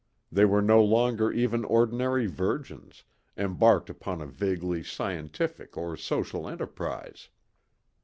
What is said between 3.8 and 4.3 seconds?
upon a